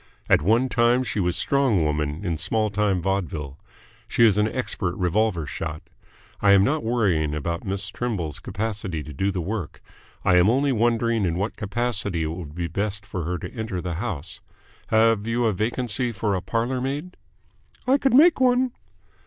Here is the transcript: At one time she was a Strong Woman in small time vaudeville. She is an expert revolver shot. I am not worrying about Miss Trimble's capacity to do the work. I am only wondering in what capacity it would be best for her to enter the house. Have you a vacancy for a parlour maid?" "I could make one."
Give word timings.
At 0.27 0.41
one 0.41 0.67
time 0.67 1.03
she 1.03 1.19
was 1.19 1.35
a 1.37 1.39
Strong 1.39 1.83
Woman 1.83 2.25
in 2.25 2.35
small 2.35 2.71
time 2.71 3.03
vaudeville. 3.03 3.59
She 4.07 4.25
is 4.25 4.39
an 4.39 4.47
expert 4.47 4.95
revolver 4.95 5.45
shot. 5.45 5.83
I 6.41 6.53
am 6.53 6.63
not 6.63 6.83
worrying 6.83 7.35
about 7.35 7.65
Miss 7.67 7.87
Trimble's 7.89 8.39
capacity 8.39 9.03
to 9.03 9.13
do 9.13 9.29
the 9.31 9.43
work. 9.43 9.79
I 10.25 10.37
am 10.37 10.49
only 10.49 10.71
wondering 10.71 11.23
in 11.23 11.35
what 11.35 11.55
capacity 11.55 12.23
it 12.23 12.31
would 12.31 12.55
be 12.55 12.65
best 12.65 13.05
for 13.05 13.25
her 13.25 13.37
to 13.37 13.53
enter 13.53 13.79
the 13.79 13.93
house. 14.01 14.39
Have 14.87 15.27
you 15.27 15.45
a 15.45 15.53
vacancy 15.53 16.11
for 16.11 16.33
a 16.33 16.41
parlour 16.41 16.81
maid?" 16.81 17.15
"I 17.85 17.99
could 17.99 18.15
make 18.15 18.41
one." 18.41 18.71